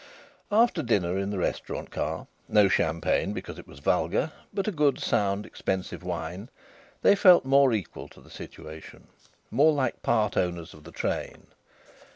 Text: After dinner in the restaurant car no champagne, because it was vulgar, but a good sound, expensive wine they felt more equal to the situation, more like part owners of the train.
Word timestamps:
After 0.51 0.81
dinner 0.81 1.15
in 1.19 1.29
the 1.29 1.37
restaurant 1.37 1.91
car 1.91 2.25
no 2.49 2.67
champagne, 2.67 3.33
because 3.33 3.59
it 3.59 3.67
was 3.67 3.77
vulgar, 3.77 4.31
but 4.51 4.67
a 4.67 4.71
good 4.71 4.97
sound, 4.97 5.45
expensive 5.45 6.01
wine 6.01 6.49
they 7.03 7.13
felt 7.13 7.45
more 7.45 7.71
equal 7.71 8.07
to 8.07 8.19
the 8.19 8.31
situation, 8.31 9.09
more 9.51 9.71
like 9.71 10.01
part 10.01 10.35
owners 10.37 10.73
of 10.73 10.85
the 10.85 10.91
train. 10.91 11.45